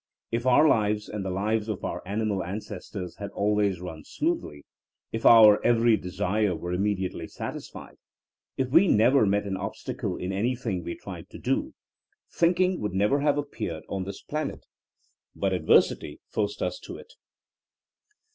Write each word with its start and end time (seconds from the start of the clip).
If 0.31 0.47
our 0.47 0.67
lives 0.67 1.07
and 1.07 1.23
the 1.23 1.29
lives 1.29 1.69
of 1.69 1.85
our 1.85 2.01
animal 2.07 2.43
ancestors 2.43 3.17
had 3.17 3.29
always 3.35 3.79
run 3.79 4.03
smoothly, 4.03 4.65
if 5.11 5.27
our 5.27 5.63
every 5.63 5.95
desire 5.95 6.55
were 6.55 6.73
immediately 6.73 7.27
satisfied, 7.27 7.97
if 8.57 8.69
we 8.71 8.87
never 8.87 9.27
met 9.27 9.45
an 9.45 9.57
obstacle 9.57 10.17
in 10.17 10.31
anything 10.31 10.81
we 10.83 10.95
tried 10.95 11.29
to 11.29 11.37
do, 11.37 11.75
thinking 12.33 12.79
would 12.79 12.93
never 12.93 13.19
have 13.19 13.37
appeared 13.37 13.83
on 13.89 14.05
this 14.05 14.23
planet. 14.23 14.65
But 15.35 15.53
adversity 15.53 16.19
forced 16.31 16.63
us 16.63 16.79
to 16.79 16.97
it. 16.97 17.13